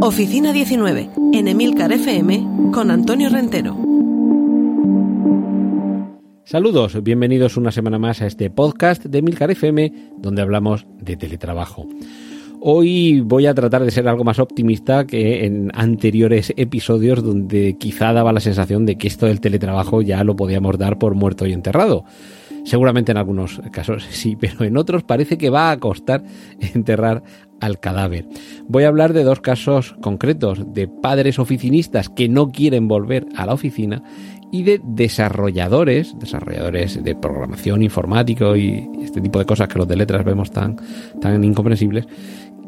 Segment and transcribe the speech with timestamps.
[0.00, 3.76] Oficina 19, en Emilcar FM, con Antonio Rentero.
[6.44, 11.86] Saludos, bienvenidos una semana más a este podcast de Emilcar FM, donde hablamos de teletrabajo.
[12.60, 18.12] Hoy voy a tratar de ser algo más optimista que en anteriores episodios donde quizá
[18.12, 21.52] daba la sensación de que esto del teletrabajo ya lo podíamos dar por muerto y
[21.52, 22.04] enterrado.
[22.64, 26.24] Seguramente en algunos casos sí, pero en otros parece que va a costar
[26.74, 27.22] enterrar
[27.64, 28.26] al cadáver.
[28.68, 33.46] Voy a hablar de dos casos concretos, de padres oficinistas que no quieren volver a
[33.46, 34.02] la oficina
[34.52, 39.96] y de desarrolladores, desarrolladores de programación informático y este tipo de cosas que los de
[39.96, 40.76] letras vemos tan,
[41.20, 42.06] tan incomprensibles,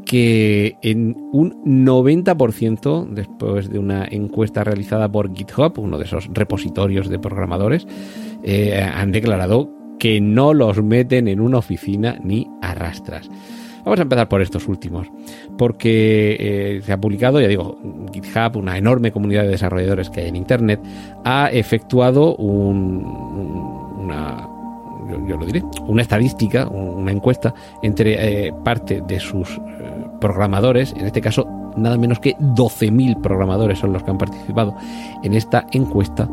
[0.04, 7.08] que en un 90%, después de una encuesta realizada por GitHub, uno de esos repositorios
[7.08, 7.86] de programadores,
[8.42, 13.28] eh, han declarado que no los meten en una oficina ni arrastras.
[13.86, 15.06] Vamos a empezar por estos últimos,
[15.56, 17.78] porque eh, se ha publicado, ya digo,
[18.12, 20.80] GitHub, una enorme comunidad de desarrolladores que hay en Internet,
[21.24, 24.48] ha efectuado una,
[25.28, 29.60] yo, lo diré, una estadística, una encuesta entre eh, parte de sus eh,
[30.20, 34.74] programadores, en este caso nada menos que 12.000 programadores son los que han participado
[35.22, 36.28] en esta encuesta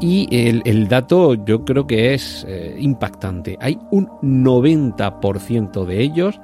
[0.00, 2.46] y el, dato yo creo que es
[2.78, 3.58] impactante.
[3.60, 6.40] Hay un 90% de ellos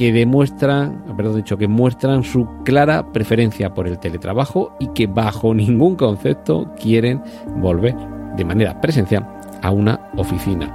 [0.00, 5.52] que demuestran, perdón, dicho, que muestran su clara preferencia por el teletrabajo y que bajo
[5.52, 7.22] ningún concepto quieren
[7.58, 7.94] volver
[8.34, 9.28] de manera presencial
[9.60, 10.74] a una oficina.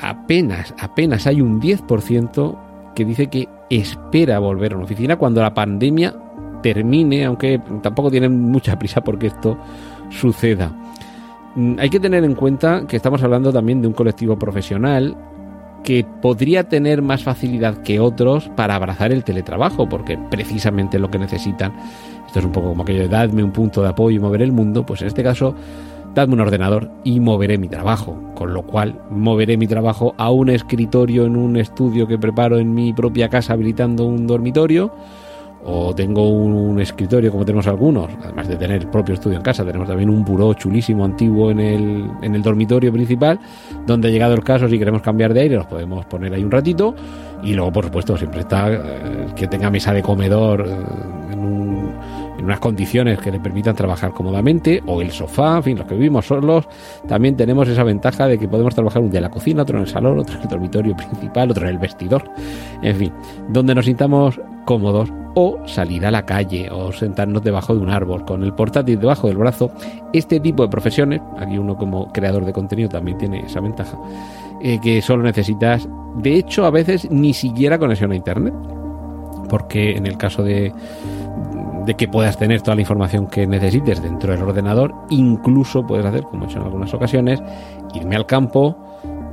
[0.00, 5.52] Apenas, apenas hay un 10% que dice que espera volver a una oficina cuando la
[5.52, 6.14] pandemia
[6.62, 9.58] termine, aunque tampoco tienen mucha prisa porque esto
[10.08, 10.74] suceda.
[11.56, 15.14] Mm, hay que tener en cuenta que estamos hablando también de un colectivo profesional
[15.84, 21.18] que podría tener más facilidad que otros para abrazar el teletrabajo, porque precisamente lo que
[21.18, 21.72] necesitan,
[22.26, 24.50] esto es un poco como aquello de dadme un punto de apoyo y mover el
[24.50, 25.54] mundo, pues en este caso,
[26.14, 30.48] dadme un ordenador y moveré mi trabajo, con lo cual moveré mi trabajo a un
[30.48, 34.92] escritorio en un estudio que preparo en mi propia casa habilitando un dormitorio,
[35.64, 39.64] o tengo un, escritorio como tenemos algunos, además de tener el propio estudio en casa,
[39.64, 43.38] tenemos también un buró chulísimo antiguo en el, en el dormitorio principal,
[43.86, 46.94] donde llegado el caso, si queremos cambiar de aire, nos podemos poner ahí un ratito.
[47.42, 48.78] Y luego, por supuesto, siempre está eh,
[49.36, 51.33] que tenga mesa de comedor eh,
[52.44, 56.26] unas condiciones que le permitan trabajar cómodamente, o el sofá, en fin, los que vivimos
[56.26, 56.68] solos,
[57.08, 59.82] también tenemos esa ventaja de que podemos trabajar un día en la cocina, otro en
[59.84, 62.24] el salón, otro en el dormitorio principal, otro en el vestidor,
[62.82, 63.12] en fin,
[63.48, 68.24] donde nos sintamos cómodos o salir a la calle o sentarnos debajo de un árbol
[68.24, 69.70] con el portátil debajo del brazo.
[70.12, 73.98] Este tipo de profesiones, aquí uno como creador de contenido también tiene esa ventaja,
[74.62, 78.54] eh, que solo necesitas, de hecho a veces ni siquiera conexión a Internet,
[79.48, 80.72] porque en el caso de,
[81.84, 86.22] de que puedas tener toda la información que necesites dentro del ordenador, incluso puedes hacer,
[86.22, 87.42] como he hecho en algunas ocasiones,
[87.94, 88.76] irme al campo,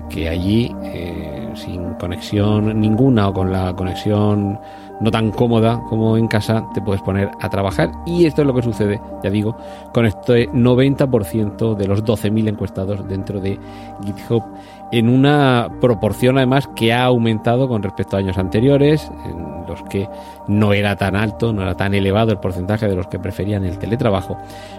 [0.09, 4.59] que allí eh, sin conexión ninguna o con la conexión
[5.01, 7.91] no tan cómoda como en casa, te puedes poner a trabajar.
[8.05, 9.57] Y esto es lo que sucede, ya digo,
[9.93, 13.59] con este 90% de los 12.000 encuestados dentro de
[14.03, 14.43] GitHub,
[14.91, 20.07] en una proporción además que ha aumentado con respecto a años anteriores, en los que
[20.47, 23.79] no era tan alto, no era tan elevado el porcentaje de los que preferían el
[23.79, 24.37] teletrabajo.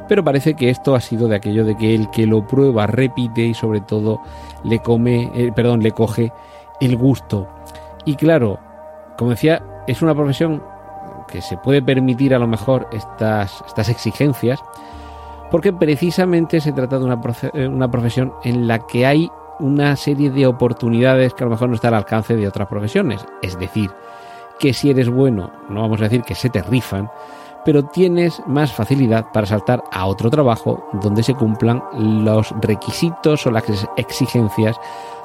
[0.08, 3.42] Pero parece que esto ha sido de aquello de que el que lo prueba repite
[3.42, 4.20] y sobre todo
[4.64, 6.30] le come, eh, perdón, le coge
[6.80, 7.48] el gusto.
[8.04, 8.58] Y claro,
[9.16, 10.62] como decía, es una profesión
[11.28, 14.62] que se puede permitir a lo mejor estas, estas exigencias,
[15.50, 17.20] porque precisamente se trata de una,
[17.54, 19.30] eh, una profesión en la que hay
[19.60, 23.24] una serie de oportunidades que a lo mejor no está al alcance de otras profesiones.
[23.42, 23.90] Es decir,
[24.58, 27.10] que si eres bueno, no vamos a decir que se te rifan,
[27.64, 33.50] pero tienes más facilidad para saltar a otro trabajo donde se cumplan los requisitos o
[33.50, 33.64] las
[33.96, 34.76] exigencias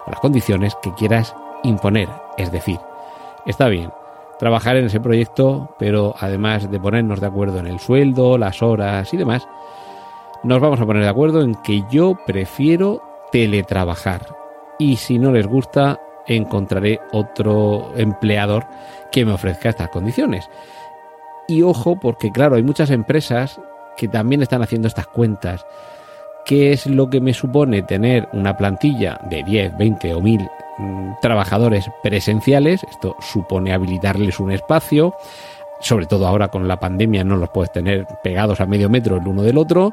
[0.05, 2.09] o las condiciones que quieras imponer.
[2.37, 2.79] Es decir,
[3.45, 3.91] está bien,
[4.39, 9.13] trabajar en ese proyecto, pero además de ponernos de acuerdo en el sueldo, las horas
[9.13, 9.47] y demás,
[10.43, 13.01] nos vamos a poner de acuerdo en que yo prefiero
[13.31, 14.27] teletrabajar.
[14.79, 18.65] Y si no les gusta, encontraré otro empleador
[19.11, 20.49] que me ofrezca estas condiciones.
[21.47, 23.59] Y ojo, porque claro, hay muchas empresas
[23.95, 25.65] que también están haciendo estas cuentas.
[26.47, 31.11] ¿Qué es lo que me supone tener una plantilla de 10, 20 o 1000 mm,
[31.21, 32.85] trabajadores presenciales?
[32.89, 35.13] Esto supone habilitarles un espacio,
[35.81, 39.27] sobre todo ahora con la pandemia no los puedes tener pegados a medio metro el
[39.27, 39.91] uno del otro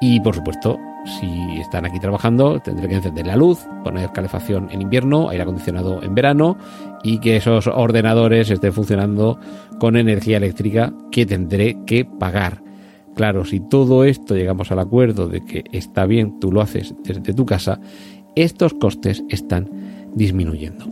[0.00, 0.78] y por supuesto
[1.20, 6.02] si están aquí trabajando tendré que encender la luz, poner calefacción en invierno, aire acondicionado
[6.02, 6.56] en verano
[7.02, 9.38] y que esos ordenadores estén funcionando
[9.78, 12.69] con energía eléctrica que tendré que pagar.
[13.14, 17.34] Claro, si todo esto llegamos al acuerdo de que está bien, tú lo haces desde
[17.34, 17.80] tu casa,
[18.34, 19.68] estos costes están
[20.14, 20.86] disminuyendo.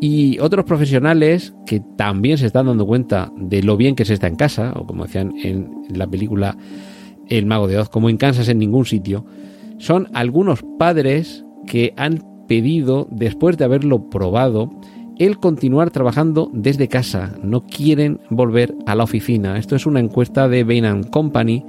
[0.00, 4.28] Y otros profesionales que también se están dando cuenta de lo bien que se está
[4.28, 6.56] en casa, o como decían en la película
[7.28, 9.24] El Mago de Oz, como en Kansas en ningún sitio,
[9.78, 14.70] son algunos padres que han pedido, después de haberlo probado,
[15.18, 17.34] el continuar trabajando desde casa.
[17.42, 19.58] No quieren volver a la oficina.
[19.58, 21.64] Esto es una encuesta de Bain Company,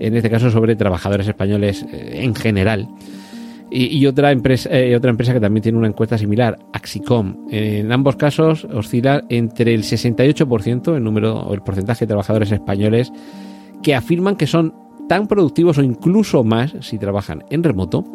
[0.00, 2.88] en este caso sobre trabajadores españoles eh, en general.
[3.70, 7.36] Y, otra, empresa, eh, otra empresa que también tiene una encuesta similar, Axicom.
[7.50, 13.12] En ambos casos oscila entre el 68%, el número o el porcentaje de trabajadores españoles
[13.82, 14.72] que afirman que son
[15.06, 18.06] tan productivos o incluso más si trabajan en remoto.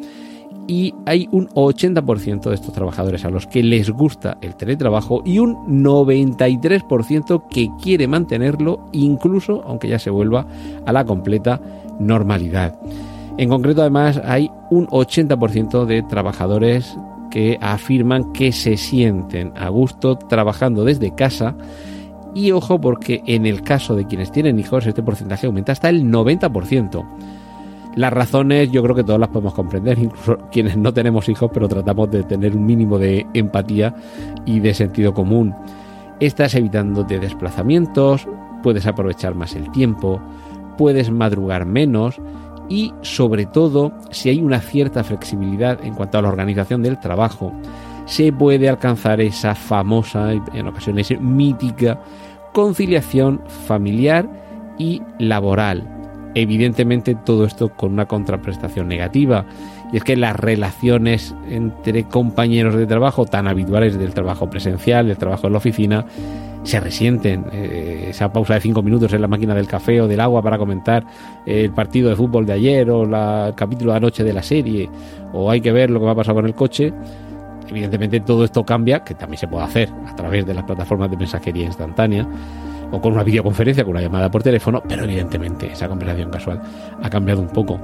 [0.67, 5.39] Y hay un 80% de estos trabajadores a los que les gusta el teletrabajo y
[5.39, 10.47] un 93% que quiere mantenerlo incluso aunque ya se vuelva
[10.85, 11.59] a la completa
[11.99, 12.79] normalidad.
[13.37, 16.95] En concreto, además, hay un 80% de trabajadores
[17.31, 21.55] que afirman que se sienten a gusto trabajando desde casa.
[22.35, 26.03] Y ojo, porque en el caso de quienes tienen hijos, este porcentaje aumenta hasta el
[26.03, 27.03] 90%.
[27.95, 31.67] Las razones yo creo que todas las podemos comprender, incluso quienes no tenemos hijos, pero
[31.67, 33.95] tratamos de tener un mínimo de empatía
[34.45, 35.53] y de sentido común.
[36.19, 38.27] Estás evitando de desplazamientos,
[38.63, 40.21] puedes aprovechar más el tiempo,
[40.77, 42.19] puedes madrugar menos,
[42.69, 47.51] y sobre todo si hay una cierta flexibilidad en cuanto a la organización del trabajo,
[48.05, 51.99] se puede alcanzar esa famosa, en ocasiones mítica,
[52.51, 54.27] conciliación familiar
[54.77, 56.02] y laboral.
[56.35, 59.45] Evidentemente todo esto con una contraprestación negativa,
[59.91, 65.17] y es que las relaciones entre compañeros de trabajo tan habituales del trabajo presencial, del
[65.17, 66.05] trabajo en la oficina,
[66.63, 67.45] se resienten.
[67.51, 70.57] Eh, esa pausa de cinco minutos en la máquina del café o del agua para
[70.57, 71.05] comentar
[71.45, 74.89] el partido de fútbol de ayer o el capítulo de anoche de la serie,
[75.33, 76.91] o hay que ver lo que va a pasar con el coche.
[77.69, 81.17] Evidentemente todo esto cambia, que también se puede hacer a través de las plataformas de
[81.17, 82.27] mensajería instantánea
[82.93, 86.61] o con una videoconferencia, con una llamada por teléfono, pero evidentemente esa conversación casual
[87.01, 87.79] ha cambiado un poco.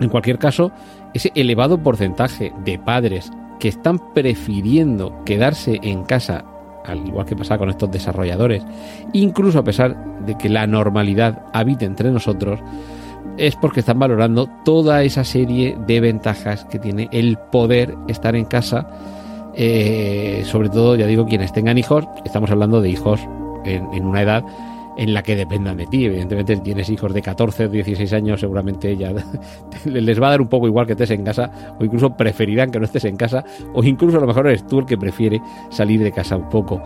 [0.00, 0.72] En cualquier caso,
[1.14, 6.44] ese elevado porcentaje de padres que están prefiriendo quedarse en casa
[6.84, 8.62] al igual que pasa con estos desarrolladores,
[9.14, 12.60] incluso a pesar de que la normalidad habite entre nosotros,
[13.38, 18.44] es porque están valorando toda esa serie de ventajas que tiene el poder estar en
[18.44, 18.86] casa,
[19.54, 23.20] eh, sobre todo, ya digo, quienes tengan hijos, estamos hablando de hijos
[23.64, 24.44] en, una edad
[24.96, 26.04] en la que dependan de ti.
[26.04, 29.12] Evidentemente, si tienes hijos de 14 o 16 años, seguramente ya
[29.84, 32.78] les va a dar un poco igual que estés en casa, o incluso preferirán que
[32.78, 33.44] no estés en casa,
[33.74, 35.40] o incluso a lo mejor eres tú el que prefiere
[35.70, 36.82] salir de casa un poco.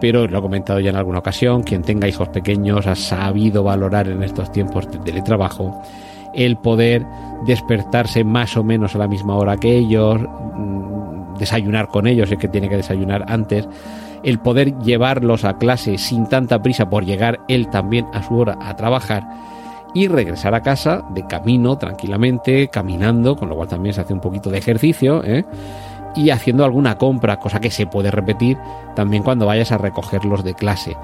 [0.00, 4.08] Pero lo he comentado ya en alguna ocasión, quien tenga hijos pequeños ha sabido valorar
[4.08, 5.80] en estos tiempos de teletrabajo
[6.34, 7.06] el poder
[7.46, 12.38] despertarse más o menos a la misma hora que ellos, mm, desayunar con ellos, es
[12.38, 13.68] que tiene que desayunar antes,
[14.24, 18.58] el poder llevarlos a clase sin tanta prisa por llegar él también a su hora
[18.60, 19.24] a trabajar
[19.94, 24.20] y regresar a casa de camino tranquilamente, caminando, con lo cual también se hace un
[24.20, 25.44] poquito de ejercicio, ¿eh?
[26.16, 28.58] y haciendo alguna compra, cosa que se puede repetir
[28.96, 30.96] también cuando vayas a recogerlos de clase.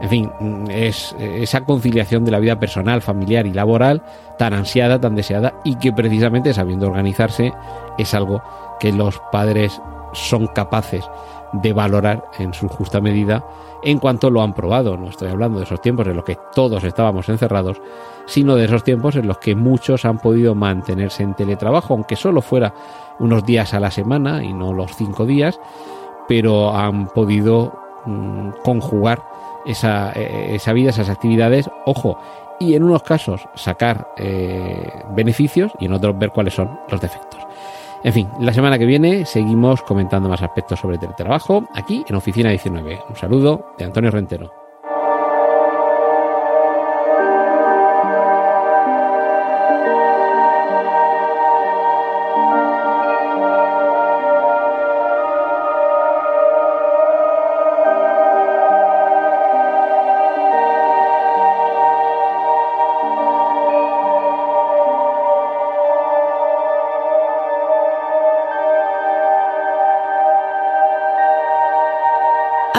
[0.00, 0.30] En fin,
[0.68, 4.02] es esa conciliación de la vida personal, familiar y laboral
[4.38, 7.52] tan ansiada, tan deseada y que precisamente sabiendo organizarse
[7.96, 8.42] es algo
[8.78, 9.80] que los padres
[10.12, 11.02] son capaces
[11.62, 13.44] de valorar en su justa medida
[13.82, 14.96] en cuanto lo han probado.
[14.96, 17.80] No estoy hablando de esos tiempos en los que todos estábamos encerrados,
[18.26, 22.42] sino de esos tiempos en los que muchos han podido mantenerse en teletrabajo, aunque solo
[22.42, 22.74] fuera
[23.18, 25.60] unos días a la semana y no los cinco días,
[26.28, 29.22] pero han podido mm, conjugar
[29.64, 32.18] esa, eh, esa, vida, esas actividades, ojo,
[32.58, 37.45] y en unos casos sacar eh, beneficios y en otros ver cuáles son los defectos.
[38.06, 42.50] En fin, la semana que viene seguimos comentando más aspectos sobre teletrabajo aquí en Oficina
[42.50, 43.00] 19.
[43.08, 44.65] Un saludo de Antonio Rentero.